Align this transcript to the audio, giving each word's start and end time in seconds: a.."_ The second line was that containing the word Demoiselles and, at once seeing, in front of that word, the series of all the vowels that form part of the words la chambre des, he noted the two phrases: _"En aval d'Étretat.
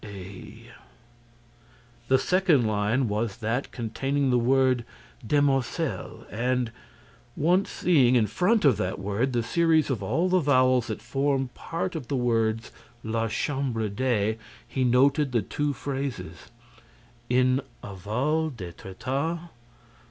a.."_ 0.03 0.05
The 2.07 2.17
second 2.17 2.65
line 2.65 3.07
was 3.07 3.37
that 3.37 3.71
containing 3.71 4.31
the 4.31 4.39
word 4.39 4.83
Demoiselles 5.23 6.25
and, 6.31 6.69
at 6.69 6.73
once 7.37 7.69
seeing, 7.69 8.15
in 8.15 8.25
front 8.25 8.65
of 8.65 8.77
that 8.77 8.97
word, 8.97 9.31
the 9.31 9.43
series 9.43 9.91
of 9.91 10.01
all 10.01 10.27
the 10.27 10.39
vowels 10.39 10.87
that 10.87 11.03
form 11.03 11.49
part 11.53 11.95
of 11.95 12.07
the 12.07 12.15
words 12.15 12.71
la 13.03 13.27
chambre 13.27 13.89
des, 13.89 14.37
he 14.67 14.83
noted 14.83 15.33
the 15.33 15.43
two 15.43 15.71
phrases: 15.71 16.49
_"En 17.29 17.61
aval 17.83 18.49
d'Étretat. 18.53 19.49